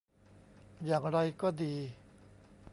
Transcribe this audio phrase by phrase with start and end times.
[0.85, 1.75] อย่างไรก็ดี